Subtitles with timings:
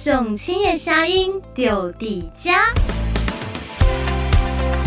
[0.00, 2.72] 送青叶虾英丢底家，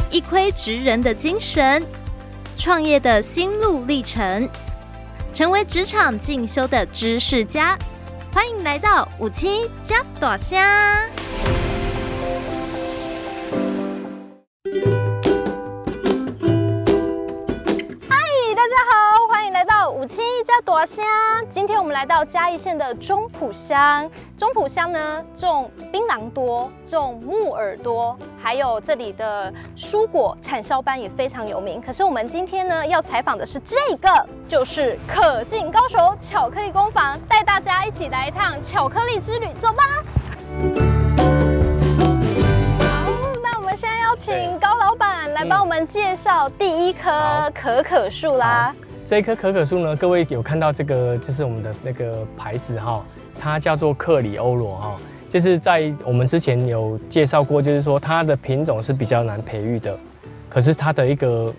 [0.10, 1.86] 一窥职人的精神，
[2.58, 4.48] 创业的心路历程，
[5.34, 7.78] 成为职场进修的知识家。
[8.34, 11.06] 欢迎来到五七加朵虾。
[20.92, 21.06] 大声！
[21.50, 24.10] 今天我们来到嘉义县的中埔乡。
[24.38, 31.82] 中埔乡呢，种槟榔多，种木耳多，还有这里的蔬果产销班也非常有名。
[31.82, 39.84] 可是我们今天呢，要采访的是这个，就是可敬高手巧克力工坊，带大家一起来一趟巧克力之旅，走吧！
[42.80, 48.76] 好，那我们现在要请高老板来帮我们介绍第一棵可可树啦。
[49.12, 53.04] 这一棵可可树呢，各位有看到这个，就是我们的那个牌子哈，
[53.38, 54.96] 它叫做克里欧罗哈，
[55.30, 60.00] 就是在我们之前有介绍过，就是说它的品种是比较难培育的，
[60.48, 61.54] 可是它的一个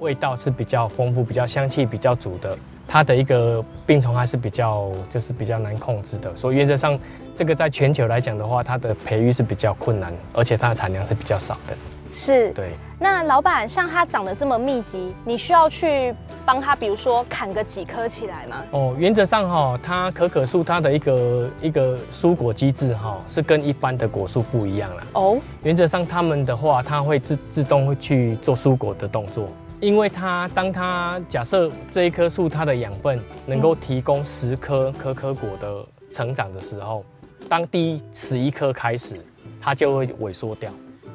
[0.00, 2.54] 味道是比较丰富、比较香气比较足的，
[2.86, 6.98] 它的一个病虫还是比较就是比较难控制的，所以原则上
[7.34, 11.74] 这个在全球来讲的话，它的培育是比较困难，而且它的产量是比较少的。
[12.12, 12.70] 是，对。
[12.98, 18.62] 那老板，像它长得这么密集，你需要去帮它，比如说砍个几棵起来吗？
[18.70, 25.02] 哦，原则上哈，它可可树它的一个一个蔬果机制哈，是跟一般的果树不一样啦。
[25.14, 29.48] 哦，原则上它们的话，它会自自动会去做蔬果的动作，
[29.80, 37.04] 因为它当它假设这一棵树它的养分能够提供十颗可可果的成长的时候，
[37.48, 39.16] 当第十一颗开始，
[39.60, 40.70] 它就会萎缩掉。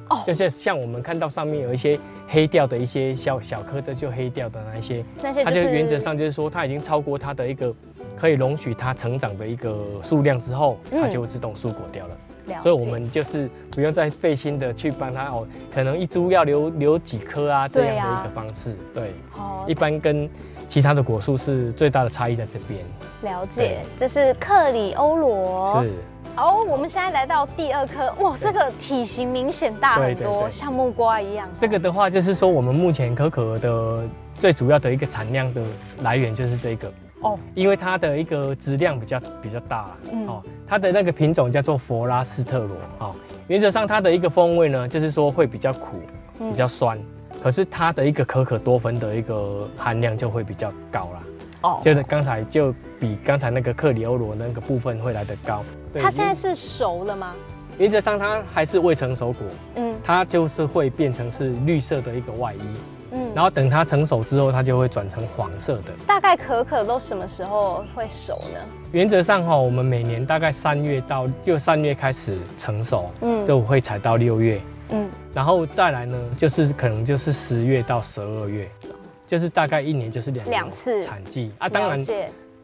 [0.09, 7.73] 哦，就是像我们看到上面有一些黑掉的一些小小颗的，就黑掉的那一些，那些它就原则上就是说，它已经超过它的一个
[8.15, 12.17] 可以容许它成长的一个数量之后，它就会自动疏果掉了。
[12.47, 18.73] 了所以我们就是不用再费心的去帮它哦，可能一株要留留几颗啊这样的一个方式。
[18.93, 20.29] 对，哦，一般跟
[20.69, 22.79] 其他的果树是最大的差异在这边。
[23.23, 25.83] 了解，这是克里欧罗。
[25.83, 25.91] 是。
[26.37, 31.49] 好，我们现在来到第二颗，哇，这个体型明显大很多，对对对，像木瓜一样。
[31.59, 35.63] 这个的话，就是说我们目前可可的最主要的一个产量的
[36.03, 36.93] 来源就是这个。
[37.21, 43.15] 哦，因为它的一个质量比较比较大，嗯、哦，它的那个品种叫做佛拉斯特罗，哦，
[43.47, 45.99] 原则上它的一个风味呢，就是说会比较苦，
[46.37, 51.23] 比较酸，嗯、可是它的一个可可多酚的一个含量就会比较高啦。
[51.63, 55.63] 哦，就是刚才就比刚才那个克里欧罗那个部分会来得高。
[55.93, 57.35] 它现在是熟了吗？
[57.77, 62.59] 原则上它还是未成熟果，嗯，它就是会变成是绿色的一个外衣，
[63.11, 65.91] 嗯，然后等它成熟之后，它就会转成黄色的。
[66.07, 68.59] 大概可可都什么时候会熟呢？
[68.91, 74.59] 原则上哈，我们每年大概三月到就三月开始成熟，嗯，都会采到六月，
[74.89, 78.69] 嗯，然后再来呢，就是可能就是十月到十二月。
[79.27, 81.99] 就是大概一年就是两两次产季啊，当然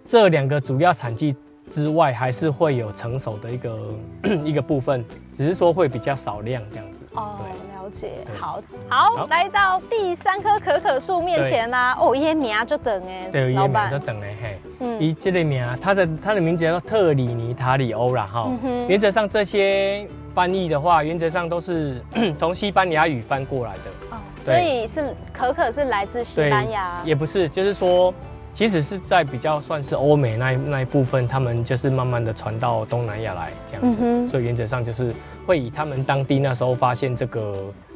[0.08, 1.36] 这两个主要产季
[1.72, 3.80] 之外，还是会有成熟的一个
[4.46, 5.04] 一个部分，
[5.36, 7.02] 只是说会比较少量这样子。
[7.16, 7.38] 哦，
[7.76, 8.26] 了解。
[8.40, 11.96] 好，好，来到第三棵可可树面前啦。
[12.00, 14.60] 哦，伊名就等哎，对，伊名就等哎嘿。
[14.80, 18.52] 嗯，伊这个名，它的它的名字叫特里尼塔里欧啦哈。
[18.88, 22.02] 原则上这些翻译的话，原则上都是
[22.38, 23.80] 从西班牙语翻过来的。
[24.12, 28.14] 哦所以是可可是来自西班牙，也不是，就是说，
[28.54, 35.14] 其实是在比较算是欧美那一那一部分，他们就是慢慢的传到东南亚来这样子，嗯、所以原则上就是
[35.46, 37.56] 会以他们当地那时候发现这个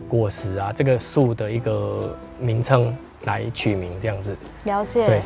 [0.09, 2.95] 果实啊，这个树的一个名称
[3.25, 4.35] 来取名这样子。
[4.63, 5.05] 了解。
[5.05, 5.21] 对。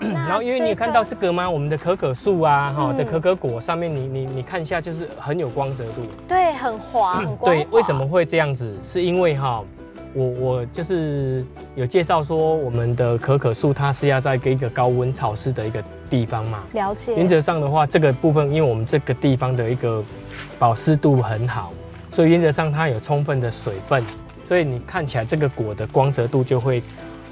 [0.00, 1.48] 然后因为你有看到这个吗？
[1.48, 6.02] 我们的可可树啊，哈、嗯、的可可果上面你，你你你看一下，就是很有光泽度。
[6.26, 7.46] 对，很滑，很 光滑。
[7.46, 8.76] 对，为什么会这样子？
[8.82, 9.62] 是因为哈。
[10.14, 11.44] 我我就是
[11.74, 16.62] 有介绍说，我们的可可树它是要在一个高温潮湿的一个地方嘛。
[16.72, 17.14] 了解。
[17.16, 20.02] 原则上的话，这个部分因为我们这个地方的一个
[20.58, 21.72] 保湿度很好，
[22.10, 24.04] 所以原则上它有充分的水分，
[24.46, 26.80] 所以你看起来这个果的光泽度就会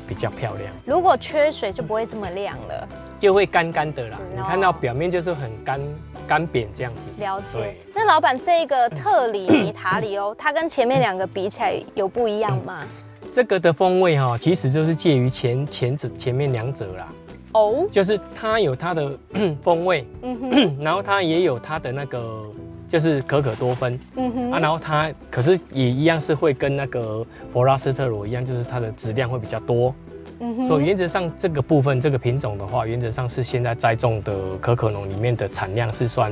[0.07, 0.73] 比较漂亮。
[0.85, 2.89] 如果缺水就不会这么亮了，
[3.19, 4.19] 就会干干的啦。
[4.21, 5.81] 嗯、你看到表面就是很干。
[6.29, 7.77] 干扁这样子，了解。
[7.93, 12.79] 那老板，这个特里尼塔里欧，它跟前面两个比起来有不一样吗？
[12.81, 17.09] 嗯、这个的风味哈，其实就是介于前前者前面两者啦。
[17.55, 19.19] 哦，就是它有它的
[19.63, 22.45] 风味，嗯哼， 然后它也有它的那个
[22.93, 29.95] 就是可可多酚，嗯哼，啊，然后它可是也一样是会跟那个佛拉斯特罗一样，就是它的质量会比较多。
[30.41, 30.69] 嗯哼。
[30.69, 36.31] 所以原则上这个部分这个品种的话，原则上是现在栽种的可可农里面的产量是算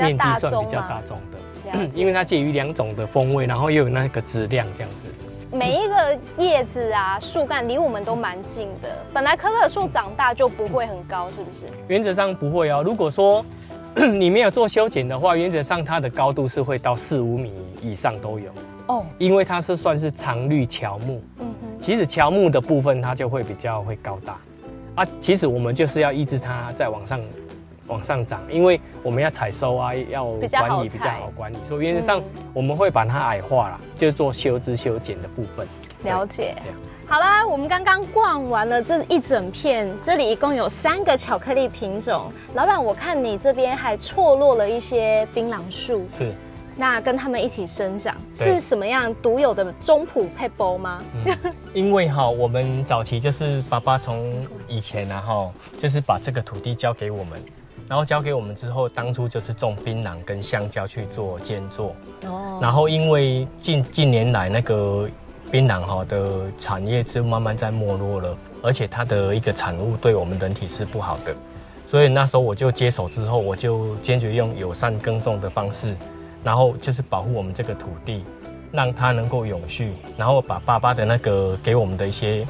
[0.00, 5.06] 面积算比较大众的，因为它介于两种的风味，然后又有那个质量这样子。
[5.52, 8.88] 每一个叶子啊，树干离我们都蛮近的。
[9.12, 11.66] 本来可可树长大就不会很高，是不是？
[11.86, 12.82] 原则上不会哦。
[12.84, 13.44] 如果说
[14.18, 17.52] 你没有做修剪的话，原则上它的高度是会到四五米
[17.82, 18.50] 以上都有
[18.86, 19.04] 哦。
[19.18, 21.22] 因为它是算是常绿乔木。
[21.38, 21.80] 嗯哼。
[21.80, 24.38] 其实乔木的部分它就会比较会高大
[24.94, 25.06] 啊。
[25.20, 27.20] 其实我们就是要抑制它再往上。
[27.86, 32.22] 往上涨，因为我们要采收啊，要管理比较好管理，所以原则上
[32.54, 35.66] 我们会把它矮化了，就是做修枝修剪的部分。
[36.04, 36.54] 了解。
[37.10, 42.30] 好啦，我们刚刚逛完了这一整片，这里一共有三个巧克力品种。
[42.54, 46.32] 老板，我看你这边还错落了一些槟榔树，是。
[46.76, 51.02] 那跟他们一起生长是什么样独有的中埔撇步吗？
[51.26, 51.36] 嗯、
[51.74, 57.42] 因为哈，我们早期就是爸爸从以前然后就是把这个土地交给我们。
[57.88, 61.92] 然后交给我们之后，当初就是种槟榔跟香蕉去做兼作。
[62.26, 62.60] 哦。
[62.62, 65.08] 然后因为近近年来那个
[65.50, 71.34] 槟榔哈的产业就慢慢在没落了，而且它的一个产物对我们人体是不好的，
[71.86, 75.94] 所以那时候我就接手之后，我就坚决用友善耕种的方式，
[76.44, 78.24] 然后就是保护我们这个土地，
[78.70, 82.46] 让它能够永续，然后把爸爸的那个给我们的一些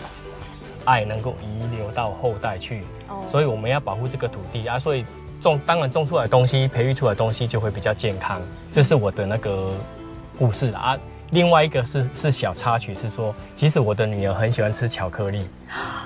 [0.84, 2.82] 爱能够遗留到后代去。
[3.08, 3.24] 哦。
[3.30, 5.04] 所以我们要保护这个土地啊，所以。
[5.40, 8.42] 种当然种出来的东西，培育出来的东西就会比较健康，
[8.74, 9.72] 这是我的那个
[10.38, 10.94] 故事啊。
[11.30, 15.44] 另外一个是是小插曲，是说其实我的女儿很喜欢吃巧克力，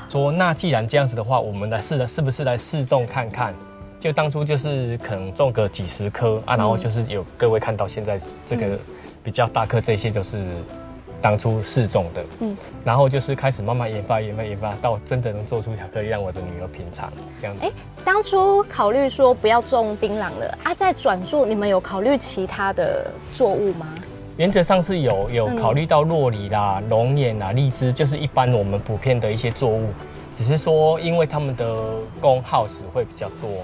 [0.09, 3.55] 说那既然这样子的话，我们来试了，是不是来试种看看？
[3.99, 8.79] 就当初就是可能种个几十颗啊，然后就是有各位看到现在这个
[9.23, 10.45] 比较大颗，这些就是。
[11.23, 12.55] 当初试种的，嗯，
[12.85, 17.11] 然后就是开始慢慢研发，研发，研发，到真的能做出巧克力让我的女儿品尝，
[17.41, 17.65] 这样子。
[17.65, 17.73] 哎，
[18.05, 23.89] 当初考虑说不要种槟榔了啊，在转做，你们有考虑其他的作物吗？
[24.37, 29.91] 原则上是有，有考虑到洛梨啦、龙眼啦、荔枝，就是一般我们普遍的一些作物，
[30.35, 31.77] 只是说因为他们的
[32.21, 33.61] 工耗时会比较多，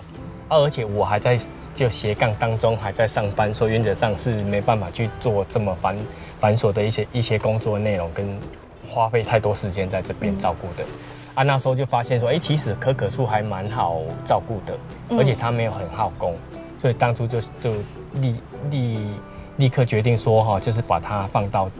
[0.48, 1.38] 啊，而且我还在
[1.74, 5.96] 就斜杠当中还在上班，所以原则上是没办法去做这么繁。
[6.38, 8.26] 繁琐的一些一些工作内容跟
[8.88, 10.88] 花费太多时间在这边照顾的，嗯、
[11.34, 14.74] 啊，那时候就发现说，哎、欸，其实可可树还蛮好照顾的，
[15.10, 16.34] 嗯、而且它没有很耗工，
[16.80, 17.74] 所以当初就就
[18.14, 18.36] 立
[18.70, 18.98] 立
[19.60, 21.70] 立刻决定说哈，就是把它放到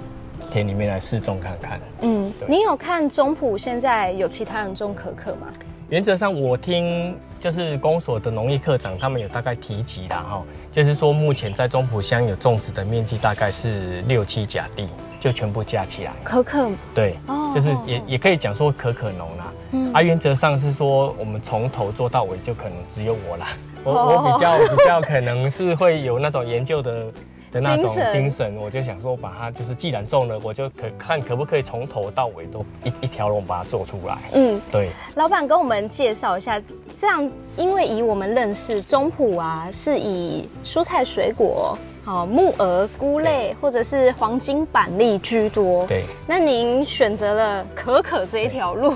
[0.53, 1.81] 田里面来试种看看。
[2.03, 5.47] 嗯，对你有看中埔现在有其他人种可可吗？
[5.89, 10.43] 原则上，我听就是公所的农业课长他们有大概提及啦哈。
[10.71, 14.87] 就是说，目前在中埔乡有种植的面积大概是六七甲地，
[15.19, 16.13] 就全部加起来。
[16.23, 19.53] 可可对，哦，就是也也可以讲说可可农啦。
[19.73, 23.49] 嗯，啊，原则上是说，我们从头做到尾，就可能只有我啦。
[23.83, 27.07] 我我比较比较可能是会有那种研究的。
[27.53, 34.19] 的那种精神，我就想说，把它就是既然种了，我就可看可不可以从头到尾都一一条龙把它做出来。
[34.33, 34.91] 嗯，对。
[35.17, 36.61] 老板跟我们介绍一下，
[37.01, 41.77] 这样，因为以我们认识中普啊，是以蔬菜水果。
[42.07, 45.87] 哦，木耳、菇类或者是黄金板栗居多。
[45.87, 48.95] 对，那您选择了可可这一条路，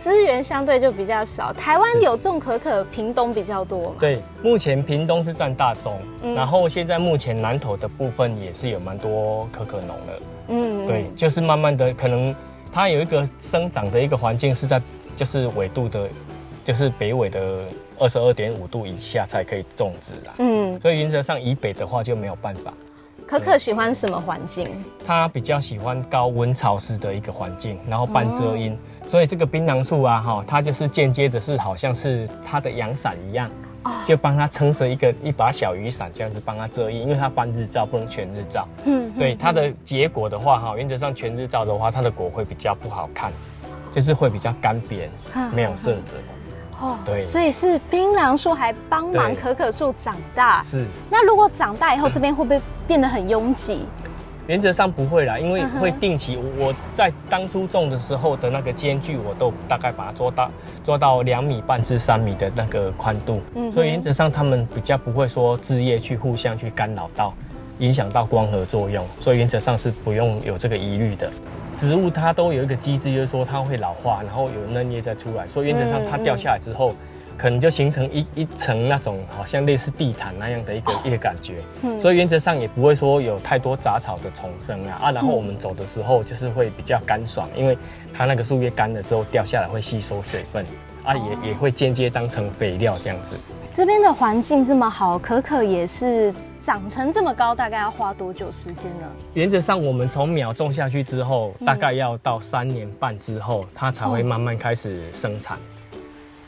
[0.00, 1.52] 资源相对就比较少。
[1.52, 3.96] 台湾有种可可，屏东比较多嘛？
[3.98, 10.20] 对，目前屏东是占大宗，嗯、然后现在目前南投的部分也是有蛮多可可农的。
[10.48, 12.34] 嗯，对，就是慢慢的，可能
[12.72, 14.80] 它有一个生长的一个环境是在
[15.16, 16.08] 就是纬度的，
[16.64, 17.40] 就是北纬的。
[18.02, 20.34] 二十二点五度以下才可以种植啦。
[20.38, 22.74] 嗯，所以原则上以北的话就没有办法。
[23.26, 24.68] 可可喜欢什么环境？
[25.06, 28.72] 它比较喜欢高温潮湿的一个环境，然后半遮阴。
[28.72, 28.76] 哦、
[29.08, 33.48] 所以这个槟榔树啊，哈，它就是间接的是好像是它的阳伞一样，
[33.84, 38.68] 哦、就帮它撑着一个一把小雨伞，这样子帮它遮阴，因为它半日照不能全日照。
[38.84, 43.32] 嗯，对，它的结果的话，哈，原则上全日照的话，它的果会比较不好看，
[43.94, 45.06] 就是会比较干瘪，
[45.54, 46.16] 没有色泽。
[46.82, 50.62] 哦，对，所以是槟榔树还帮忙可可树长大。
[50.64, 53.84] 是，那如果长大以后，这边会不会变得很拥挤？
[54.48, 56.36] 原则上不会啦，因为会定期。
[56.58, 60.50] 我在当初种的时候的那个间距，我都大概把它做到
[60.82, 63.40] 做到两米半至三米的那个宽度。
[63.54, 67.32] 嗯，所以原则上他们比较不会说枝叶去互相去干扰到，
[67.78, 69.06] 影响到光合作用。
[69.20, 71.30] 所以原则上是不用有这个疑虑的。
[71.76, 75.46] 植物它都有一个机制，就是说它会老化，然后有嫩叶再出来。
[75.48, 76.94] 所以原则上它掉下来之后，
[77.36, 81.54] 可能就形成一一层那种好像类似地毯那样的一个、哦、一个感觉。
[81.82, 87.76] 嗯，所以原则上也不会说有太多杂草的丛生啊啊，然后我们走的时候就是会比较干爽，因为
[88.12, 90.64] 它那个树叶干了之后掉下来会吸收水分
[91.04, 93.34] 啊，也也会间接当成肥料这样子。
[93.74, 96.32] 这边的环境这么好，可可也是。
[96.64, 99.08] 长成这么高，大概要花多久时间呢？
[99.34, 105.58] 原则上，我们从苗种下去之后，大概要到三年半之后，它才会慢慢开始生产。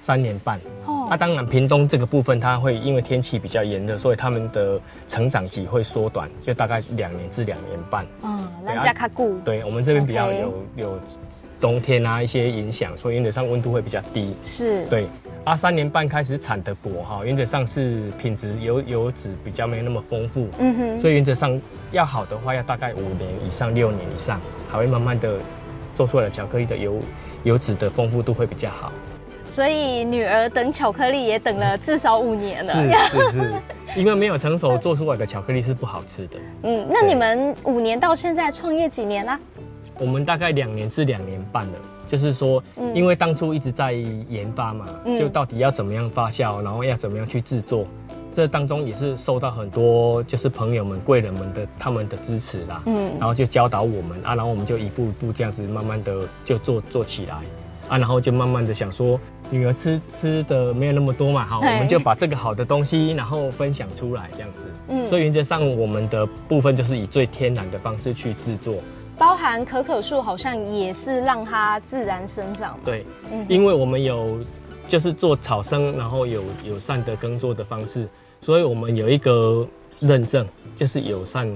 [0.00, 0.58] 三年半。
[0.86, 1.06] 哦。
[1.08, 8.06] 那、啊、当然，屏东这个部分，它会因为天气比较炎热，所以它们的成长期会缩短，就大概两年至两年半。
[8.22, 9.36] 嗯，那加卡固。
[9.44, 10.98] 对，我们这边比较有有
[11.60, 14.36] 冬天啊一些影响，所以原则上温度会比较低。
[14.44, 14.84] 是。
[14.86, 15.08] 对。
[15.44, 21.60] 啊，三年半开始产的果哈，原则上是品质油油脂比较没有那么丰富，嗯哼，所以原则上
[21.92, 25.36] 要好的话，要大概五年以上、六年以上，还会慢慢的
[25.94, 26.98] 做出来的巧克力的油
[27.42, 28.90] 油脂的丰富度会比较好。
[29.52, 32.90] 所以女儿等巧克力也等了至少五年了，是
[33.30, 33.52] 是是，
[33.96, 36.36] 因为没有成熟做出来的巧克力是不好吃的。
[36.62, 39.38] 嗯，那你们五年到现在创业几年啦？
[39.98, 41.72] 我们大概两年至两年半了。
[42.06, 42.62] 就是说，
[42.94, 47.86] 因为当初一直在研发嘛，嗯、就到底要怎么样发酵，然后要怎么样去制作，
[48.32, 52.82] 这当中也是受到很多就是朋友们、贵人们的他们的支持啦。
[52.84, 57.36] 嗯，然后就教导我们啊，然后我们就一步一步这样子慢慢的就做做起来
[57.88, 59.18] 啊，然后就慢慢的想说，
[59.50, 64.66] 女儿吃吃的没有那么多嘛，好，我们就把这个好的东西然后分享出来这样子。
[64.90, 68.74] 嗯，所以原则上我们的部分就是以最天然的方式去制作。
[69.16, 72.78] 包含可可树好像也是让它自然生长。
[72.84, 74.38] 对，嗯，因为我们有
[74.88, 78.08] 就是做草生，然后有友善的耕作的方式，
[78.42, 79.66] 所以我们有一个
[80.00, 81.48] 认证，就是友善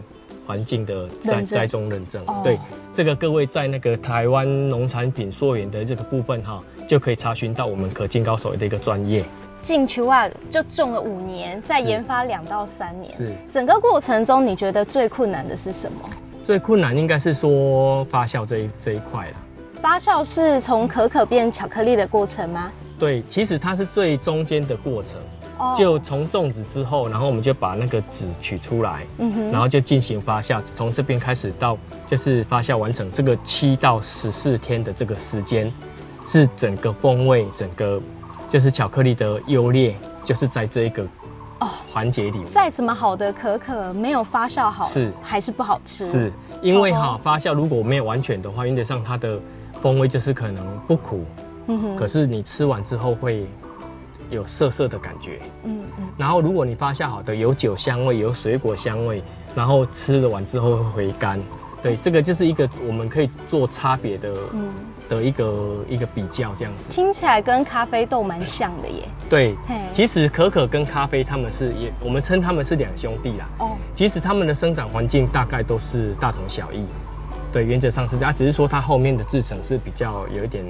[0.47, 2.25] 环境的栽栽种认证。
[2.45, 2.59] 对，哦，
[2.95, 9.25] 这个各位在那个台湾农产品溯源的这个部分哈，就可以查询到我们可进高手的一个专业。
[9.61, 13.13] 进球啊，就种了五年，再研发两到三年。
[13.13, 16.09] 是，整个过程中你觉得最困难的是什么？
[16.49, 19.35] 最困难应该是说发酵这一这一块了。
[19.83, 22.73] 发酵是从可可变巧克力的过程吗？
[22.99, 25.13] 对，其实它是最中间的过程。
[25.59, 25.75] 哦。
[25.77, 30.59] 就从种子之后，然后我们就把那个籽取出来，嗯哼，然后就进行发酵。
[30.75, 31.77] 从这边开始到
[32.11, 35.71] 就是发酵完成这个七到十四天的这个时间，
[36.27, 38.01] 是整个风味，整个
[38.49, 41.07] 就是巧克力的优劣，就是在这一个。
[41.61, 45.13] 哦，环节里面，再怎么好的可可没有发酵好，是。
[45.23, 46.09] 还是不好吃。
[46.09, 49.39] 是因为哈发酵如果没有完全的话，原则上它的
[49.81, 51.25] 风味就是可能不苦，
[51.67, 53.47] 嗯哼，可是你吃完之后会
[54.31, 56.09] 有涩涩的感觉，嗯嗯。
[56.17, 59.23] 然后如果你发酵好的有酒香味，有水果香味，
[59.55, 61.41] 然后吃了完之后会回甘。
[61.81, 64.69] 对，这个就是一个我们可以做差别的，嗯，
[65.09, 66.91] 的一个一个比较这样子。
[66.91, 69.03] 听起来跟咖啡豆蛮像的耶。
[69.29, 69.55] 对，
[69.95, 73.47] 其实可可跟咖啡他们是也，我们称他们是两兄弟啦。
[73.59, 76.85] 哦，其实他们的生长环境大概都是大同小异。
[77.53, 80.65] 对，原则上是这样，只是说它后面的制成是比较有一点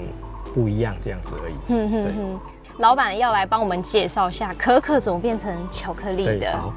[0.54, 1.54] 不一样这样子而已。
[1.68, 2.40] 嗯嗯嗯，
[2.78, 6.56] 老板要来帮我们介绍一下可可怎么变成巧克力的。
[6.56, 6.72] 好，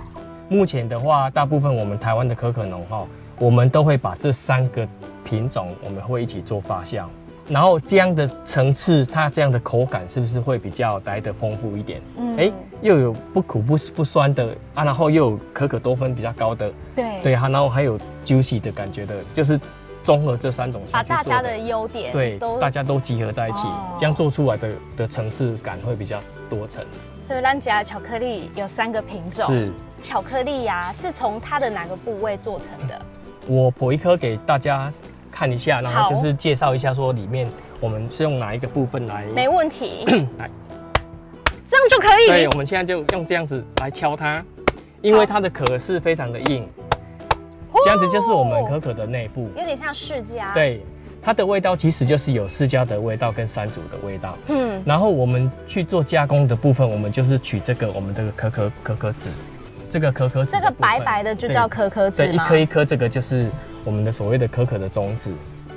[0.50, 3.06] 目前的话，大部分我们台湾的可可农哈。
[3.40, 4.88] 我们都会把这三个
[5.24, 7.06] 品种，我们会一起做发酵，
[7.52, 12.02] 然后这样的层次，它这样的口感是不是会比较来得丰富一点？
[12.18, 19.60] 嗯，哎，又有不苦不不酸的啊，然后又有可可多酚比较高的，对对，然后还有 juicy 的感觉的，就是
[20.02, 26.82] 综合这三种，把大家的优点对，大家都集合在一起，哦、这样做出来的的层次感会比较多层。
[27.22, 29.70] 所以兰家巧克力有三个品种，是
[30.02, 32.96] 巧克力呀、啊，是从它的哪个部位做成的？
[32.96, 33.06] 嗯
[33.48, 34.94] 我剖一颗给大家
[35.32, 37.48] 看一下，然后就是介绍一下说里面
[37.80, 39.24] 我们是用哪一个部分来。
[39.34, 40.06] 没问题。
[40.38, 40.50] 来，
[41.68, 42.28] 这样就可以。
[42.28, 44.44] 对，我们现在就用这样子来敲它，
[45.02, 46.68] 因为它的壳是非常的硬。
[47.84, 50.54] 这样子就是我们可可的内部，有点像释迦。
[50.54, 50.84] 对，
[51.22, 54.38] 它的味道其实就是有释迦的味道跟山竹的味道。
[54.50, 54.84] 嗯。
[54.86, 59.30] 然后我们去做加工的部分，我们就是取这个我们这个可可可可籽。
[59.92, 62.28] 这个可可籽，这个白白的就叫可可籽吗？
[62.28, 63.50] 对，一颗一颗，这个就是
[63.84, 65.30] 我们的所谓的可可的种子。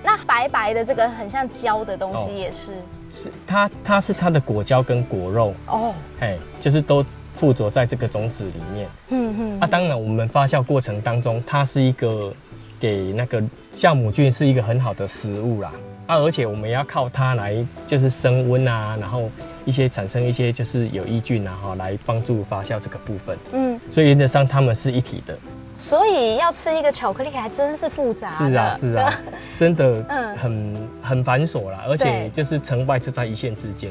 [0.05, 2.71] 那白白的这个很像胶的东西也是？
[2.71, 2.77] 哦、
[3.13, 7.05] 是它，它是它的果胶跟果肉哦，嘿，就是都
[7.37, 8.89] 附着在这个种子里面。
[9.09, 9.61] 嗯嗯。
[9.61, 12.33] 啊，当然我们发酵过程当中，它是一个
[12.79, 13.43] 给那个
[13.77, 15.73] 酵母菌是一个很好的食物啦。
[16.07, 19.29] 啊，而且我们要靠它来就是升温啊，然后。
[19.65, 23.37] 一些产生一些就是有益菌啊，哈，来帮助发酵这个部分。
[23.53, 25.37] 嗯，所以原则上它们是一体的。
[25.77, 28.29] 所以要吃一个巧克力还真是复杂。
[28.29, 29.21] 是啊，是啊，
[29.59, 33.91] 真的，嗯，很很繁琐啦，而且就是成败就在一线之间。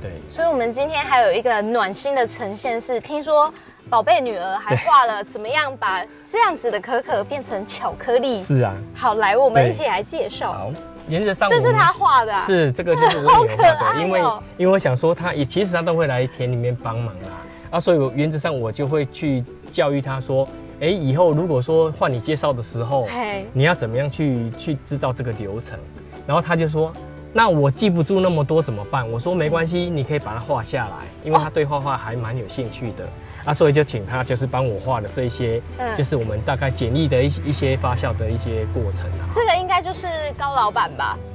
[0.00, 0.20] 对，对。
[0.30, 3.52] 所以，我们今天还有一个暖心的呈现是，听说
[3.88, 8.42] 宝贝女儿还画了怎么样把这样子的可可变成巧克力。
[8.42, 8.74] 是啊。
[8.94, 10.52] 好，来，我们一起来介绍。
[10.52, 10.70] 好，
[11.08, 12.44] 原则上这是他画的、啊。
[12.46, 14.00] 是，这个就是我女儿画的。
[14.00, 14.20] 因为，
[14.58, 17.72] 因为我想说，他也其实他都会来田里面帮忙啊。
[17.72, 20.46] 啊，所以我原则上我就会去教育他说。
[20.80, 23.06] 哎，以后如果说换你介绍的时候，
[23.52, 25.78] 你要怎么样去去知道这个流程？
[26.26, 26.92] 然后他就说，
[27.32, 29.08] 那我记不住那么多怎么办？
[29.08, 33.08] 我说没关系，你可以把它画下来，因为他对画画还蛮有兴趣的。
[33.44, 39.28] 啊，所以就请他就是帮我画的这一些，嗯，就是我们大概简易的一一些发酵的一些过程啊。
[39.34, 40.06] 这个应该就是
[40.38, 41.18] 高老板吧？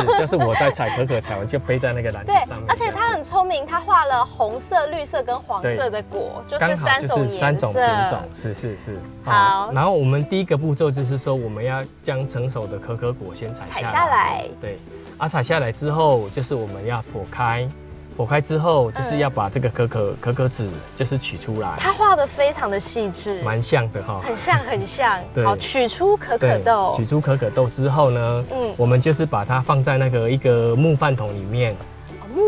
[0.00, 2.66] 应该是，就是我在采可可采完就背在那个篮子上面。
[2.68, 7.38] 而且他很聪明，他画了红色、绿色跟黄色的果，就是三种颜色。
[7.38, 8.98] 三种品种，是是是。
[9.24, 13.82] 好，然后我们第一个步骤就是说，我们要将成熟的可可果先采下来。
[13.82, 14.44] 采下来。
[14.60, 14.78] 对，
[15.18, 17.68] 啊，采下来之后，就是我们要剖开。
[18.12, 21.76] 剖开之后，就是要把这个可可可可籽就是取出来。
[21.78, 25.20] 它画的非常的细致，蛮像的哈，很像很像。
[25.34, 26.94] 对，好，取出可可豆。
[26.96, 31.76] 取出可可豆之后呢，嗯，我们就是把它放在那个一个木饭桶里面。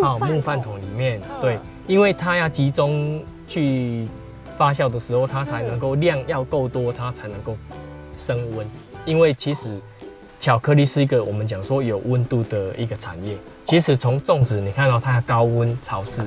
[0.02, 4.08] 哦，木饭桶里面，对，因为它要集中去
[4.56, 7.54] 发酵的时候，它才能够量要够多，它才能够
[8.18, 8.66] 升温。
[9.04, 9.78] 因为其实
[10.40, 13.36] 巧克力是一个我们讲说有温度的一个产业。
[13.64, 16.22] 其实从种植，你看到它的高温潮湿，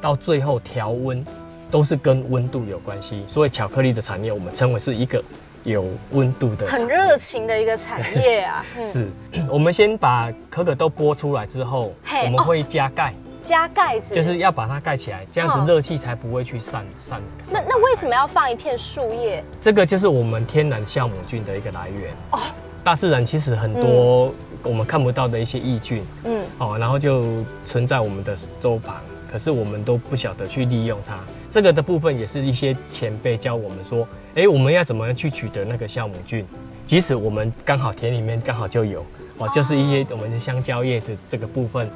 [0.00, 1.24] 到最后调温，
[1.70, 3.22] 都是跟温度有关系。
[3.28, 5.22] 所以巧克力的产业，我们称为是一个
[5.62, 8.64] 有温度的、很热情的一个产业啊。
[8.90, 9.08] 是，
[9.50, 11.92] 我们先把可可豆剥出来之后，
[12.24, 17.20] 我们会加盖，加盖子，就是要把它盖起来，这样子热气才不会去散散。
[17.52, 19.44] 那那为什么要放一片树叶？
[19.60, 22.40] 这个就是我们天然酵母菌的一个来源哦。
[22.82, 28.96] 大自然其实很多我们看不到的一些益菌，嗯，哦，然后就存在我们的周旁，
[29.30, 31.18] 可是我们都不晓得去利用它。
[31.50, 36.44] 这个的部分也是一些前辈教我们说，哎，我们要怎么样去取得那个酵母菌？
[36.86, 39.04] 即使我们刚好田里面刚好就有，
[39.38, 41.88] 哦，就是一些我们的香蕉叶的这个部分，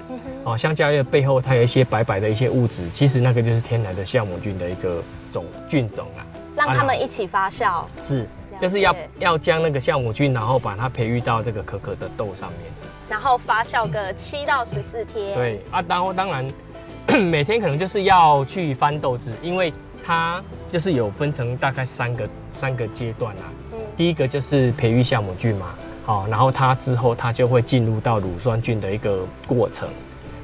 [0.45, 8.27] 哦，香蕉叶背后它有一些白白的一些物质，其实那个就是天然的酵母菌的一个种菌种啊，让他们一起发酵是。
[8.61, 12.71] 就是要要将那个酵母菌，然后把它培育到这个可可的豆上面，
[13.09, 15.35] 然后发酵个七到十四天。
[15.35, 16.49] 对啊，然后当然
[17.21, 19.73] 每天可能就是要去翻豆子，因为
[20.05, 23.45] 它就是有分成大概三个三个阶段啊。
[23.73, 29.89] 嗯，第一个就是培育酵母菌嘛，好，然后它之后它就会进入到乳酸菌的一个过程，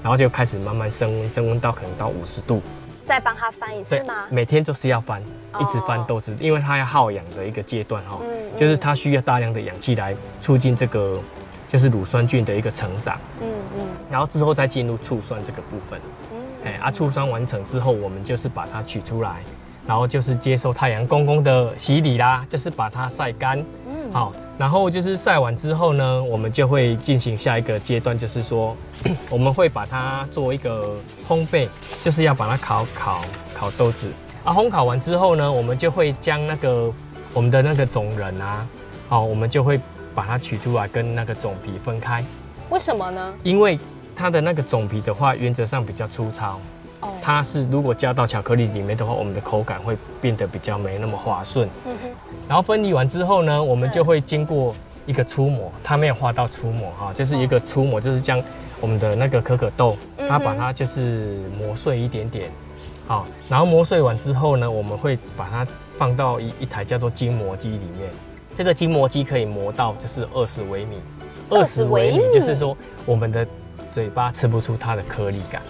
[0.03, 2.63] 然后就开始慢慢升温，升温到可能到五十度。
[3.05, 4.27] 再帮他翻一次吗？
[4.31, 5.21] 每天就是要翻，
[5.59, 11.21] 一直翻豆子，因为它要耗氧的一个阶段哈，嗯就是它需要大量的氧气来促进这个
[11.69, 16.01] 就是乳酸菌的一个成长，嗯嗯，然后之后再进入醋酸这个部分，
[16.65, 19.37] 哎啊，醋酸完成之后，我们就是把它取出来，
[19.87, 23.65] 然后就是接受太阳公公的洗礼啦，就是把它晒干。
[24.13, 28.77] 好，然后就是晒完之后呢，我们就会进行下一个阶段，就是说，
[29.31, 30.97] 我们会把它做一个
[31.29, 31.69] 烘焙，
[32.03, 33.23] 就是要把它烤烤
[33.55, 34.13] 烤豆子。
[34.43, 36.91] 啊，烘烤完之后呢，我们就会将那个
[37.33, 38.67] 我们的那个种仁啊，
[39.09, 39.79] 好，我们就会
[40.15, 42.25] 把它取出来，跟那个种皮分开。
[42.69, 43.33] 为什么呢？
[43.45, 43.79] 因为
[44.17, 46.59] 它的那个种皮的话，原则上比较粗糙。
[47.23, 51.69] 它是如果加到巧克力里面的话，我们的口感会变得比较没那么滑顺。
[51.87, 52.11] 嗯哼。
[52.49, 54.75] 然后分离完之后呢，我们就会经过
[55.07, 58.43] 一个粗磨，它没有画到粗磨哈，就是一个粗磨，就是将
[58.81, 59.97] 我们的那个可可豆，
[60.29, 62.51] 它把它就是磨碎一点点，
[63.07, 65.67] 好，然后磨碎完之后呢，我们会把它
[65.99, 68.11] 放到一一台叫做筋磨机里面。
[68.57, 70.97] 这个筋磨机可以磨到就是二十微米，
[71.51, 73.47] 二十微米就是说我们的
[73.93, 75.63] 嘴巴吃不出它的颗粒感。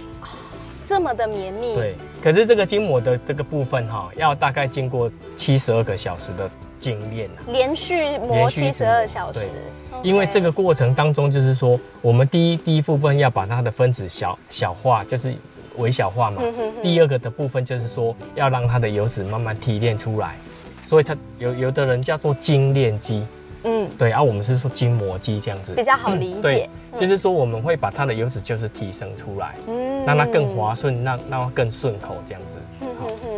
[0.91, 1.95] 这么的绵密，对。
[2.21, 6.51] 可是这个筋膜的这个部分哈，要大概经过七十二个小时的
[6.81, 9.39] 精炼，连续磨七十二小时。
[9.39, 9.49] 对，
[10.03, 15.33] 因为这个过程当中，就是说我们第一第一部分要把它的分子小小化，就是
[15.77, 16.43] 微小化嘛。
[16.83, 20.35] 第二个的部分就是说要让它的油脂慢慢提炼出来，
[20.89, 23.25] 所以它有有的人叫做精炼机。
[23.65, 26.41] 嗯，对啊，我们是说筋膜机这样子比较好理解。
[26.41, 26.71] 对，
[27.01, 32.59] 就是说我们会把它的油脂就是提升出来，嗯，让它更滑顺，让让它更顺口这样子。
[32.81, 33.31] 嗯嗯嗯。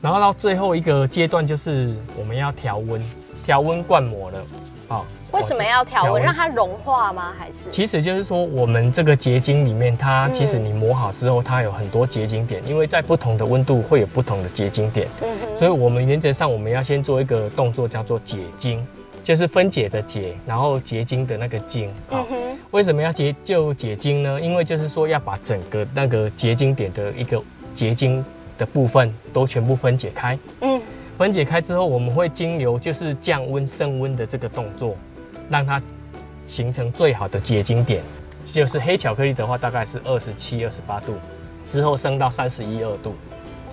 [0.00, 3.02] 然后到最后一个阶段就是我们要调温，
[3.44, 4.38] 调温灌膜了。
[4.86, 6.22] 啊，为什么要调温？
[6.22, 7.32] 让它融化吗？
[7.38, 7.70] 还是？
[7.72, 15.08] 其实就是说我们这个结晶里面，它其实你磨好之后，它有很多结晶点，因为在不同的温度会有不同的结晶点。
[15.22, 15.58] 嗯哼。
[15.58, 18.86] 所以我们原则上我们要先做一个动作，叫做解晶。
[19.24, 21.90] 就是分解的解，然后结晶的那个晶。
[22.08, 22.24] 好，
[22.70, 24.38] 为什么要结就结晶呢？
[24.38, 27.42] 因为就是说要把整个那个结晶点的一个
[27.74, 28.22] 结晶
[28.58, 30.38] 的部分都全部分解开。
[30.60, 30.80] 嗯，
[31.16, 34.94] 分解开之后，我们会经由就是降温升温的这个动作，
[35.48, 35.80] 让它
[36.46, 38.02] 形成最好的结晶点。
[38.52, 41.14] 就是黑巧克力的话，大概是二十七、二十八度，
[41.70, 43.14] 之后升到三十一二度。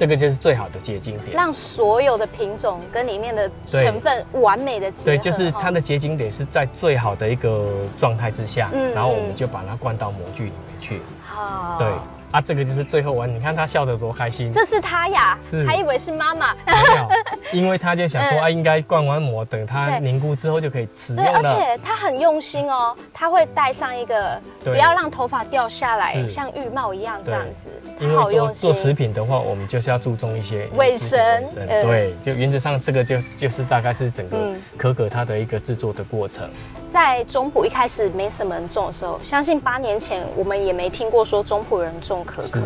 [0.01, 5.05] 这个就是最好的结晶点，让所有的品种跟里面的成分完美的结合。
[5.05, 7.67] 对，就是它的结晶点是在最好的一个
[7.99, 10.99] 状态之下，嗯，然后我们就把它灌到模具里面去。
[11.21, 11.87] 好，对。
[12.32, 14.52] 啊，这个就是最后玩，你看他笑得多开心。
[14.54, 16.54] 这是他呀，是还以为是妈妈。
[16.65, 17.10] 没有，
[17.52, 21.15] 因为他就想说啊，应该灌完膜，等它凝固之后就可以吃。
[21.15, 27.70] 对，而且他很用心哦，他会戴上一个，不要让头发掉下来，像浴帽一样这样子。
[28.00, 31.20] 因为做做食品的话，我们就是要注重一些卫生。
[31.67, 34.38] 对，就原则上这个就就是大概是整个
[34.78, 36.50] 可可它的一个制作的过程。
[36.91, 42.47] 在中埔一开始没什么人种的时候，相信八年前我们也没听过说中埔人种可可。
[42.47, 42.63] 是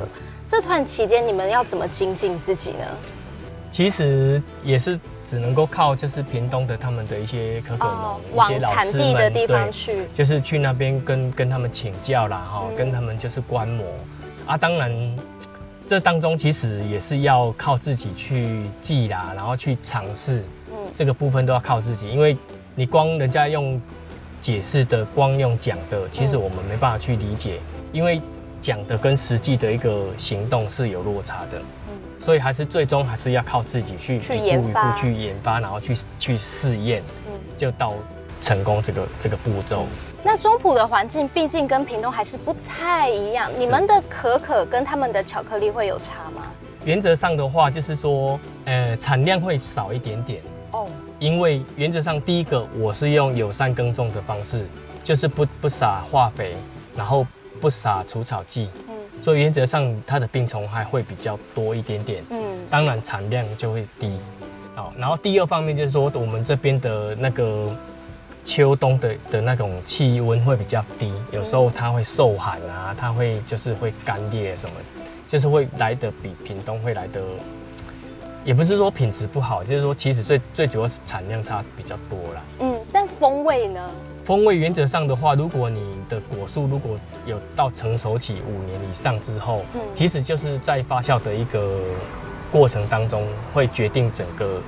[0.47, 2.85] 这段期间你们要怎么精进自己呢？
[3.71, 7.88] 其实也是只能够靠就是屏东的他们的一些可可
[8.33, 13.85] 往产地的地方去，就是去那边跟跟他们请教啦，哈、嗯，跟他们就是观摩
[14.47, 14.57] 啊。
[14.57, 14.91] 当然，
[15.88, 22.35] 这当中其实也是要靠自己去记啦，然后去尝试，嗯，这个部分都要靠自己，因为
[22.73, 23.79] 你光人家用。
[24.45, 27.60] 解释的光用讲的，其实我们没办法去理解，
[27.91, 28.21] 因为
[28.62, 31.60] 讲的跟实际的一个行动是有落差的，
[32.21, 37.01] 所以还是最终还是要靠自己去一步一步去研发，然后去去试验，
[37.58, 37.95] 就到
[38.39, 39.88] 成功这个这个步骤。
[40.23, 46.43] 那中埔的环境毕竟跟屏东还是不太一样，你们的可可跟他们的巧克力会有差吗？
[46.84, 50.39] 原则上的话，就是说，呃，产量会少一点点。
[50.75, 54.65] 哦，因为原则上第一个我是用友善耕种的方式，
[55.05, 56.53] 就是不不撒化肥，
[56.97, 57.25] 然后
[57.61, 62.38] 不撒除草剂，嗯，所以原则上它的病虫害会比较多一点点，嗯，
[62.69, 64.19] 当然产量就会低，
[64.75, 67.73] 好，然后第二方面就是说我们这边的那个
[68.43, 74.75] 秋冬的的那种气温会比较低，有时候它会受寒啊，它会就是会干裂什么，
[75.29, 77.21] 就是会来得比屏东会来得。
[78.45, 82.41] 也不是说品质不好，就是说其实最最主要是产量差比较多啦。
[82.60, 83.89] 嗯，但风味呢？
[84.23, 91.81] 风味原则上的话，如果你的果树如果有到成熟期五年以上之后，嗯，其实就是在发酵的一个
[92.51, 94.62] 过程当中，会决定整个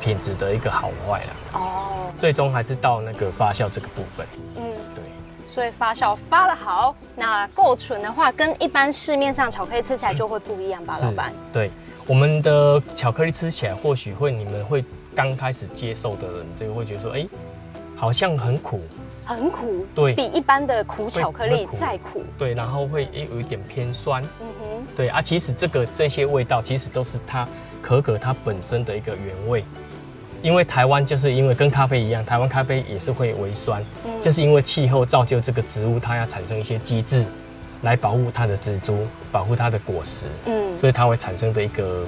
[0.00, 1.60] 品质的一个好坏啦。
[1.60, 4.26] 哦，最终还是到那个发酵这个部分。
[4.56, 5.04] 嗯，对。
[5.46, 11.30] 所以发酵发的好，那够纯的话，跟一般市面上巧克力吃起来就会不一样吧，嗯、老板？
[11.52, 11.70] 对。
[12.06, 14.84] 我们的巧克力吃起来或许会，你们会
[15.14, 17.24] 刚开始接受的人，这个会觉得说，哎，
[17.96, 18.80] 好像很苦，
[19.24, 27.46] 很苦，对，比一般的苦巧克力再苦，对，然后会有一点偏酸，嗯哼，对啊，其实这个这些味道其实都是它
[27.80, 29.64] 可可它本身的一个原味，
[30.42, 37.24] 因为台湾就是因为跟咖啡一样，台湾咖啡也是会微酸，嗯，就是因为气候造就这个植物它要产生一些机制。
[37.82, 42.06] 来保护它的植株，保护它的果实，嗯，所以它会产生的一个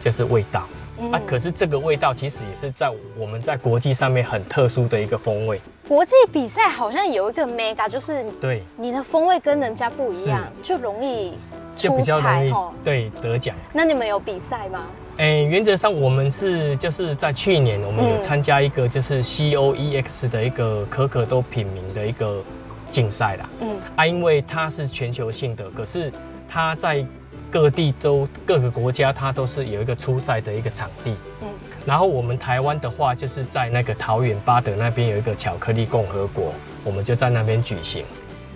[0.00, 0.66] 就是味道，
[0.98, 5.60] 嗯、啊，可是这个味道其实也是在我们在国际上面很特殊的一个风味。
[5.88, 11.34] 国际比赛好像有一个 mega，就是对你的风味跟人家不一样，就容易
[11.76, 13.54] 出彩哦，对，得奖。
[13.72, 14.86] 那你们有比赛吗？
[15.16, 22.44] 哎、欸，原则上我们是就是在去年我们有参加一个就是 COEX 的一个可可豆品名的一个。
[22.90, 23.76] 竞赛啦，嗯。
[23.96, 26.12] 啊，因为它是全球性的，可是
[26.48, 27.04] 它在
[27.50, 31.48] 各地都各个国家，它都是有一个初赛的一个场地，嗯，
[31.84, 36.52] 然后我们台湾的话，就是在那个桃园巴德那边有一个巧克力共和国，
[36.84, 38.04] 我们就在那边举行，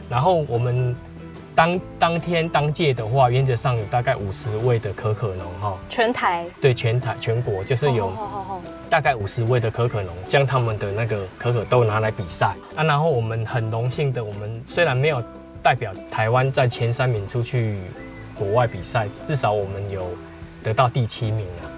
[0.09, 0.95] 然后我们。
[1.61, 6.47] 当当天当届的话，原则上有大概五十位的可可农哈，全台？
[6.59, 8.11] 对全台全国就是有
[8.89, 12.55] 大概五十位的可可农将他们的那个可可豆拿来比赛。
[12.75, 15.23] 啊，然后我们很荣幸的，我们虽然没有
[15.63, 17.77] 代表台湾在前三名出去
[18.35, 20.09] 国外比赛，至少我们有
[20.65, 21.69] 得到第七名啊，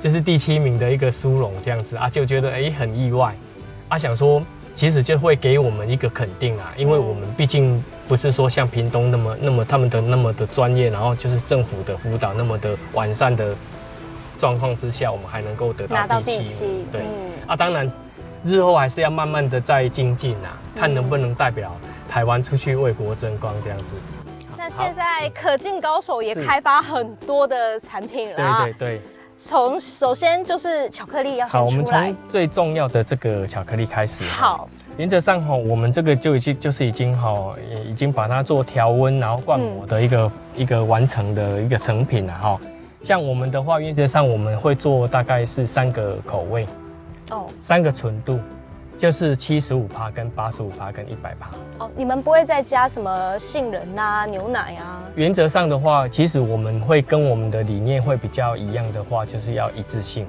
[0.00, 3.36] 就是第七名的一个殊荣这样子啊，就觉得哎很意外。
[3.90, 4.42] 啊，想说。
[4.74, 13.54] 其实就会给我们一个肯定啊，因为我们毕竟不是说像屏东那么那么他们的那么的专业，然后就是政府的辅导那么的完善的
[14.38, 16.86] 状况之下，我们还能够得到第七名。
[16.90, 17.90] 对，嗯、啊，当然
[18.44, 21.76] 日后还是要慢慢的再精进啊，看能不能代表
[22.08, 23.94] 台湾出去为国争光这样子。
[24.58, 28.64] 那现在可敬高手也开发很多的产品了啊。
[28.64, 29.02] 对对对。
[29.44, 31.48] 从首先就是巧克力要。
[31.48, 34.22] 好，我们从最重要的这个巧克力开始。
[34.24, 37.52] 好，原则上哈，我们这个就已经就是已经哈，
[37.84, 42.58] 已经把它做调温然后灌模的一个、嗯、一个完成的一个成品了哈。
[43.02, 46.64] 像我们的话，原则上我们会做大概是三个口味，
[47.30, 48.38] 哦，三个纯度。
[49.02, 51.50] 就是七十五趴、跟八十五趴、跟一百趴。
[51.80, 55.02] 哦，你们不会再加什么杏仁啊、牛奶啊？
[55.16, 60.24] 原则上的话，其实我们会跟我们的理念会比较一样的话，就是要一致性，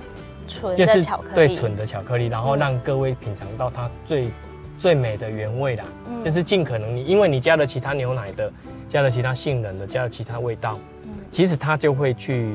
[0.47, 4.27] 纯的巧克力，对，纯的巧克力，然后让各位品尝到它最
[4.79, 5.85] 最美的原味啦。
[6.09, 8.51] 嗯，就是尽可能你，因为你加了其他牛奶的，
[8.89, 12.51] 加了其他杏仁的，加了其他味道，嗯，其实它就会去。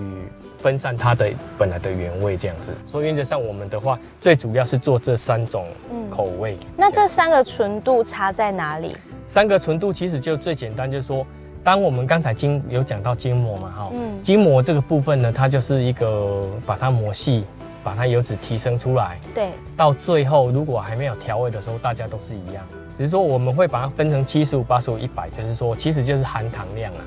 [0.59, 2.73] 分散它的本来的原味，这样子。
[2.85, 5.67] 所以原则上，我们的话最主要是做这三种
[6.11, 6.59] 口味。
[6.61, 8.97] 嗯、那这三个纯度差在哪里？
[9.27, 11.27] 三个纯度其实就最简单，就是说，
[11.63, 17.45] 当我们刚才筋有讲到筋膜嘛，哈，嗯，筋膜这个部分呢，它就是一个把它磨细，
[17.85, 19.19] 把它油脂提升出来。
[19.35, 19.51] 对。
[19.77, 22.65] 到最后，如果还没有调味的时候，大家都是一样，
[22.97, 27.01] 只是说我们会把它分成七十五、八十五、一百，就是说，其实就是含糖量啊。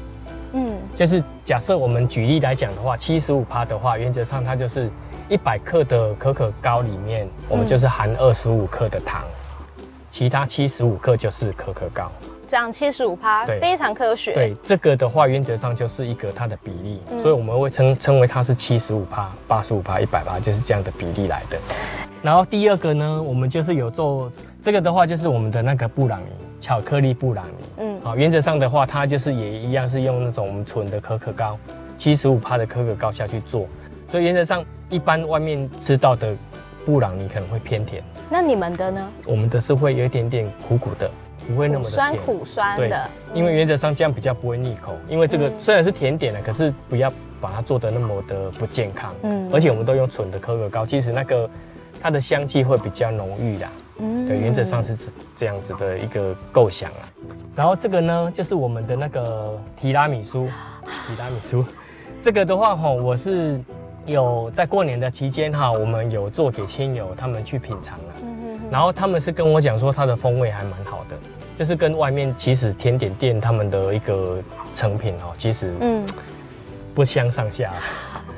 [0.53, 4.89] 嗯，就是假设我们举例来讲的话，七十五趴的话，原则上它就是
[5.29, 9.23] 一百克的可可膏里面，我们就是含二十五克的糖，
[10.09, 12.11] 其他七十五克就是可可膏。
[12.47, 14.33] 这样七十五趴，对，非常科学。
[14.33, 21.57] 对，这个的话原则上就是一个它的比例，嗯、所以我们会称称为它是七十五趴、八十五趴、一百趴，就是这样的比例来的。
[22.21, 24.29] 然后第二个呢，我们就是有做
[24.61, 26.25] 这个的话，就是我们的那个布朗尼，
[26.59, 27.53] 巧克力布朗尼。
[27.77, 31.57] 嗯，好，原则上的话，它就是也一样是用那种我们纯的可可膏，
[31.97, 33.65] 七十五趴的可可膏下去做，
[34.09, 36.35] 所以原则上一般外面吃到的
[36.85, 38.03] 布朗尼可能会偏甜。
[38.29, 39.07] 那你们的呢？
[39.25, 41.09] 我们的是会有一点点苦苦的。
[41.47, 44.93] 不会那么的酸苦酸的，对，因为原则上这样比较不会腻口。
[45.07, 49.15] 因为这个虽然是甜点的，可是不要把它做的那么的不健康。
[49.23, 51.49] 嗯，而且我们都用纯的可可膏，其实那个
[52.01, 53.65] 它的香气会比较浓郁的。
[53.99, 54.95] 嗯，对，原则上是
[55.35, 57.03] 这样子的一个构想啊。
[57.55, 60.47] 然后这个呢，就是我们的那个提拉米苏，
[61.07, 61.63] 提拉米苏。
[62.21, 63.59] 这个的话哈，我是
[64.05, 68.13] 有在过年的期间哈，我们有做给亲友他们去品尝了。
[68.71, 71.17] 然后他们是跟我讲说，它的风味还蛮好的，
[71.57, 74.41] 就是跟外面其实甜点店他们的一个
[74.73, 76.05] 成品哦，其实嗯
[76.95, 77.73] 不相上下。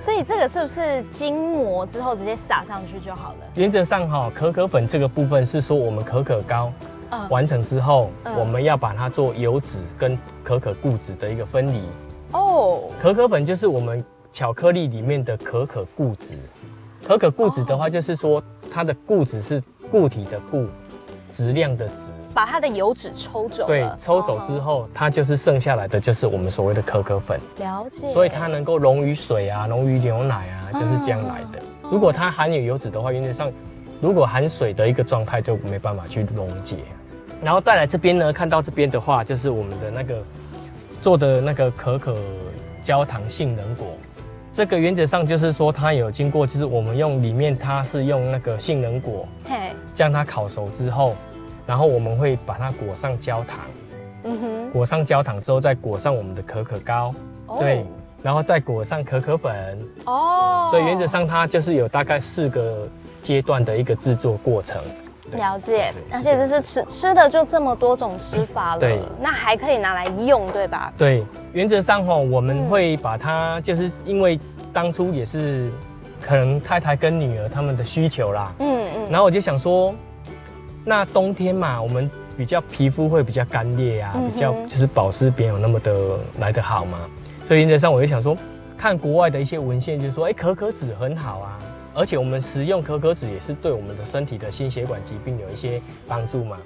[0.04, 3.38] 所以这个是不是筋膜之后直接撒上去就好了？
[3.56, 6.74] 原则上哈，可可粉这个部分是说我们可可膏
[7.30, 11.82] 完成之后，我们要把它做油脂跟可可固脂的一个分离。
[12.34, 16.38] 哦，可可粉就是我们巧克力里面的可可固脂。
[17.08, 19.64] 可可固脂的话，就是说它的固脂是。
[19.92, 20.66] 固体的固，
[21.32, 23.68] 质量的质，把它的油脂抽走。
[23.68, 27.40] 对，抽走之后，它就是剩下来的就是我们所谓的可可粉。
[27.60, 28.12] 了解。
[28.12, 31.60] 所以它能够溶于水啊，溶于牛奶啊，就是这样来的。
[31.84, 33.52] 如果它含有油脂的话，原则上，
[34.02, 36.78] 如果含水的一个状态就没办法去溶解。
[37.44, 40.24] 然后再来这边呢，看到这边的话，就是我们的那个
[41.02, 42.16] 做的那个可可
[42.84, 43.88] 焦糖杏仁果。
[44.54, 49.28] 这个原则上就是说，它有经过，就是我们用里面它是用那个杏仁果，
[49.96, 51.16] 将它烤熟之后，
[51.66, 53.60] 然后我们会把它裹上焦糖，
[54.24, 57.14] 嗯哼，裹上焦糖之后再裹上我们的可可膏，
[57.58, 57.86] 对，
[58.22, 62.88] 然后再裹上可可粉，哦，所以原则上它就是有大概四个
[63.22, 64.82] 阶段的一个制作过程。
[65.32, 70.94] 了解，而且这是吃吃的就这么多种吃法了，对，那还可以拿来用，对吧？
[70.96, 74.40] 对，原则上哈，我们会把它，就是因为
[74.72, 75.72] 当初也是
[76.22, 79.96] 可能太太跟女儿他们的需求啦，嗯嗯，然后我就想说，
[80.86, 86.98] 那冬天嘛，我们比较皮肤会比较干裂啊，比较就是保湿没有那么的来得好嘛，
[87.48, 88.36] 所以原则上我就想说，
[88.78, 91.60] 看国外的一些文献，就是说，哎，可可脂很好啊。
[91.96, 96.58] 而且我们食用可可脂也是对我们的身体的心血管疾病有一些帮助嘛。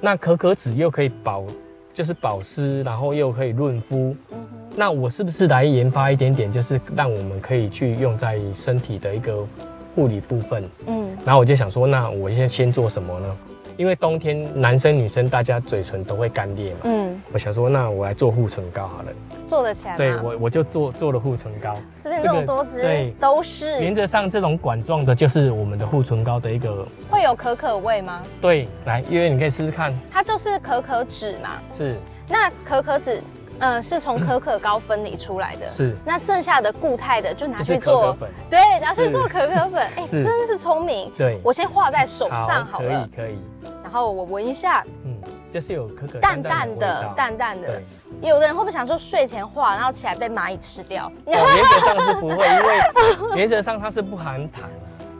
[0.00, 1.44] 那可可脂又可以保，
[1.92, 4.16] 就是保湿，然后又可以润肤。
[4.30, 4.58] 嗯哼。
[4.74, 9.46] 那我是不是来研发一点点，就是让我们可以去用在身体的一个
[9.94, 10.64] 护理部分？
[10.86, 11.06] 嗯。
[11.22, 13.36] 然后我就想说，那我先先做什么呢？
[13.76, 19.12] 因为冬天男生女生大家嘴唇都会干裂嘛，嗯，我想说那我来做护唇膏好了，
[19.48, 19.96] 做得起来吗？
[19.96, 23.80] 对，我我就做做了护唇膏，这边这么多支，对，都是。
[23.80, 26.86] 原则上这种管状的，就是我们的护唇膏的一个。
[27.08, 28.22] 会有可可味吗？
[28.40, 31.96] 对，来，因为你可以试试看，它就是可可脂嘛，是。
[32.28, 33.20] 那可可脂。
[33.62, 35.68] 嗯，是从可可膏分离出来的。
[35.70, 38.30] 是，那剩下的固态的就拿去做可可粉。
[38.50, 39.86] 对，拿去做可可粉。
[39.96, 41.12] 哎，真是聪明。
[41.16, 42.88] 对，我先画在手上好了。
[43.16, 43.38] 可以，可以。
[43.84, 45.16] 然后我闻一下，嗯，
[45.54, 47.80] 就是有可可淡淡的、淡淡的。
[48.20, 51.10] 有的人会不会想说睡前画，然后起来被蚂蚁吃掉？
[51.24, 54.68] 原则上是不会，因为 原则上它是不含糖。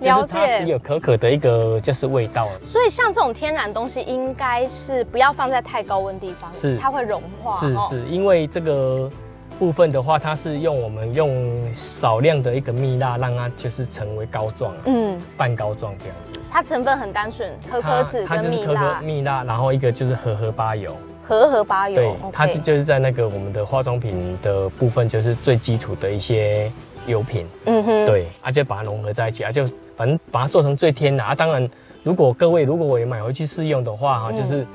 [0.02, 2.48] 就是它是有可可的一个就是味道。
[2.62, 7.58] 所以像这种天然东西，应该是不要放在太高温地方，是它会融化。
[7.60, 9.10] 是是，因为这个。
[9.58, 16.32] 部分的话，它是用我们用少量的一个蜜蜡，让它就是成为膏状，嗯，半膏状这样子。
[16.50, 26.72] 它成分很单纯，可可脂跟蜜蜡，蜜蜡，然后一个就是荷荷巴油，荷荷巴油，对它就是在那个我们的化妆品的部分，就是最基础的一些
[27.06, 29.64] 油品，嗯哼，对，而、啊、且把它融合在一起，啊，就
[30.02, 31.34] 反正把它做成最天然啊。
[31.34, 31.70] 当然，
[32.02, 34.66] 如果各位如果我也买回去试用的话，哈、嗯，就是。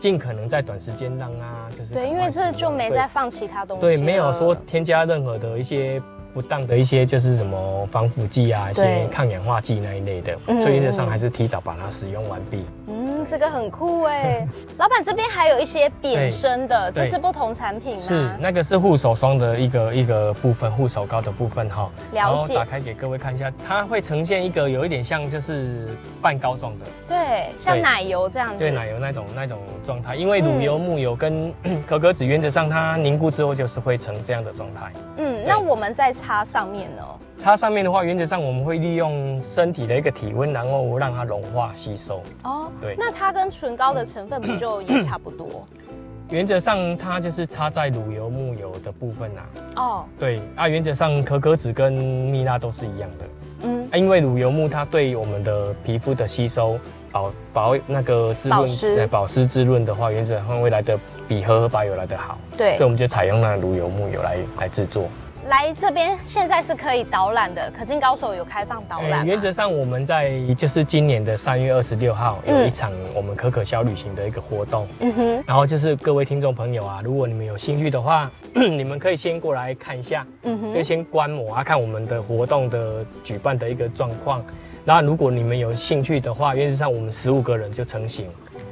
[0.00, 6.00] 尽可能在短时间让啊，就是对，因为这就没再放其他东西，对，没有说添加任何的一些
[6.34, 12.64] 不当的一些就是什么防腐剂啊，一些抗氧化剂那一类的，所以原则上还是提早把它使用完毕。
[12.86, 14.46] 嗯，这个很酷哎，
[14.78, 18.02] 老板这边还有一些扁身的，这是不同产品吗？
[18.02, 21.90] 是那个是护手霜的一个一个部分，护手膏的部分哈。
[22.12, 22.18] 了解。
[22.18, 25.88] 然后打开给各位看一下，它会呈现一个有一点像就是
[26.22, 28.58] 半膏状的，对，像奶油这样子。
[28.58, 31.52] 对，奶油那种那种状态，因为乳油、木油跟
[31.86, 34.92] 可可脂原则上它凝固之后就是会成这样的状态。
[35.16, 37.02] 嗯，那我们在擦上面呢？
[37.38, 42.20] 擦上面的话，原则上我们会利用身体的一个体温，然后让它融化吸收。
[42.42, 42.96] 哦，对。
[42.98, 45.64] 那它跟唇膏的成分不就也差不多？
[46.30, 49.42] 原则上它就是擦在乳油、木油的部分啊。
[49.76, 53.24] 哦，对啊，原则上可可脂跟蜜蜡都是一样的。
[53.62, 56.78] 嗯，因为乳油木它对我们的皮肤的吸收、
[57.10, 62.36] 保保那个滋润、对保湿滋润的话，原则上会来的比荷荷巴油来的好。
[62.56, 65.08] 对，所以我们就采用那乳油、木油来来制作。
[65.46, 69.24] 来这边现在是可以导览的，可敬高手有开放导览、欸。
[69.24, 74.86] 原则上我们在就是今年的三月二十六号有一场我们可可小旅行的一个活动。
[75.00, 75.44] 嗯哼。
[75.46, 84.44] 然后就是各位听众朋友啊，如果你们有兴趣的话， 你们可以先过来看一下，嗯哼，就先观摩啊，看我们的活动的举办的一个状况。
[84.84, 88.26] 那如果你们有兴趣的话，原则上我们十五个人就成型。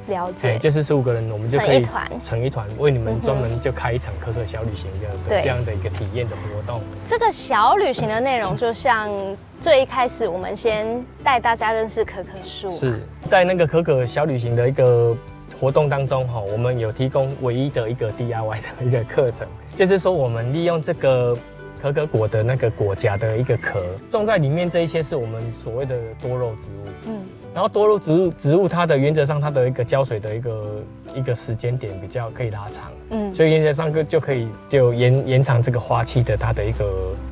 [0.07, 4.89] 了解，就是十五个人，我们就可以成一团，成一团为你们专门就开一场可可小旅行
[5.27, 6.81] 的这样的一个体验的活动。
[7.07, 9.09] 这个小旅行的内容，就像
[9.59, 12.69] 最一开始我们先带大家认识可可树。
[12.71, 15.15] 是在那个可可小旅行的一个
[15.59, 21.35] 活动当中哈，我们有提供唯一的一个 DIY 的一个课程，就是说我们利用这个
[21.81, 27.09] 可可果的那个果荚的一个壳，种在里面这一些是我们所谓的多肉植物。
[27.09, 27.25] 嗯。
[27.57, 30.83] 然后多肉植物植物它的原则上它的一个浇水的一个
[31.15, 36.85] 一个时间点比较可以拉长，嗯，所以原则上就就可以就延延长这个花期的它的一个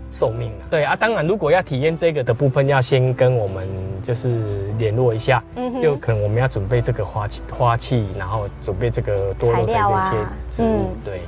[0.10, 0.66] 寿命了。
[0.72, 3.68] 对啊，当然如果要体验这个的部分，要先跟我们
[4.02, 10.18] 就是联络一下，嗯，就可能我们要准备这个花器花器，然后准备这个多肉的一些
[10.50, 11.20] 植物，嗯、对。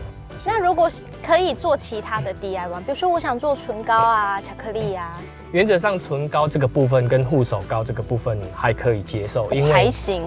[0.48, 0.90] 那如果
[1.22, 5.20] 可以做其他的 DIY，比如说我想做唇膏啊、巧克力啊。
[5.52, 10.24] 原则上，唇膏这个部分跟护手膏这个部分还可以接受，因为还行，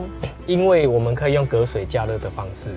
[0.46, 2.68] 因为我们可以用隔水加热的方式，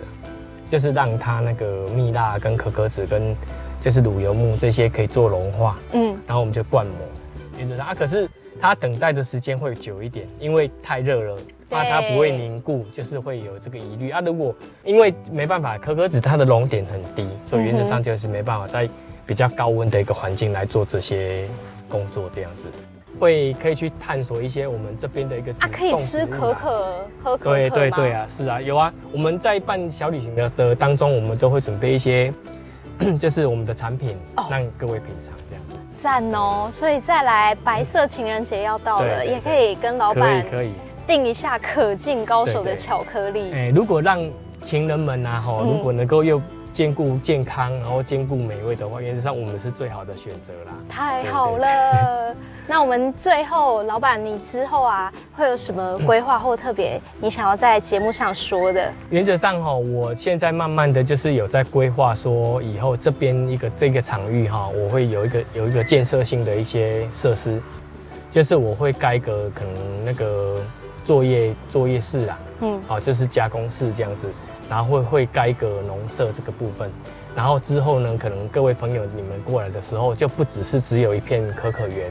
[0.71, 3.35] 就是让它那个蜜蜡跟可可脂跟
[3.81, 6.93] 就是乳油木这些可以做融化，嗯，然后我们就灌模。
[7.57, 8.25] 原则上啊，可是
[8.57, 11.37] 它等待的时间会久一点，因为太热了，
[11.73, 14.21] 怕它不会凝固，就是会有这个疑虑啊。
[14.21, 18.87] 如果因为没办法，可可脂它的熔点很低，所以原则上就是没办法在
[19.25, 21.45] 比较高温的一个环境来做这些。
[21.89, 22.67] 工作这样子，
[23.19, 28.91] 会可以去探索一些我们这边的一个啊，可以吃可可喝可可对对对啊，是啊，有啊。
[29.11, 32.33] 我们在办小旅行的的当中，我们都会准备一些，
[33.19, 34.17] 就是我们的产品，
[34.49, 35.75] 让各位品尝这样子。
[35.99, 36.67] 赞哦！
[36.71, 40.71] 所以再来白色情人节要到了，也可以跟老板可以可以
[41.07, 43.51] 订一下可敬高手的巧克力。
[43.53, 44.19] 哎，如果让
[44.61, 46.41] 情人们啊，哈，如果能够又。
[46.73, 50.73] 兼顾健康，然后兼顾美味的话，原则上我们是最好的选择啦。
[50.89, 52.35] 太好了，
[52.65, 58.91] 那我们最后，老板，你之后啊，会有什么规划或特别你想要在节目上说的？
[59.11, 67.61] 原则上哈，我现在慢慢的就是有在规划，说以后这边一个这个场域哈，我会有一个有一个建设性的一些设施，
[68.31, 70.59] 就是我会盖个可能那个
[71.05, 74.29] 作业作业室啊，嗯，好，就是加工室这样子。
[74.69, 76.89] 然后会会盖一个农舍这个部分，
[77.35, 82.09] 然后之后呢，可能各位朋友你们过来的时候，就不只是只有一片可可园，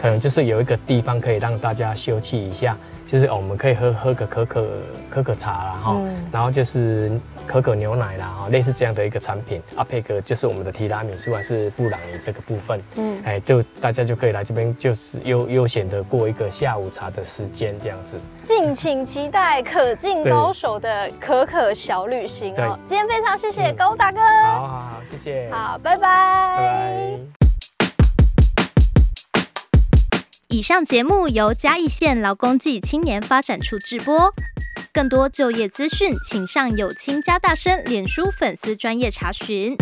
[0.00, 2.76] 可能就是有一个地方可以让大家休憩一下。
[3.06, 4.66] 就是哦，我们可以喝喝个可可
[5.10, 7.10] 可可茶啦哈，嗯、然后就是
[7.48, 18.20] 可可牛奶啦哈，类似这样的一个产品啊，配个就是我们的提拉米苏还是布朗尼这个部分，嗯，哎，就大家就可以来这边，就是悠悠闲的过一个下午茶的时间这样子。
[18.44, 22.56] 敬请期待可敬高手的可可小旅行哦。
[22.56, 27.18] 对今天非常谢谢高大哥，嗯、好好好，谢谢，好，拜拜，拜拜。
[30.48, 34.32] 以上节目由嘉义县劳工暨青年发展处制播。
[34.92, 39.76] 更多就业资讯，请上有青加大声脸书粉丝专业查询。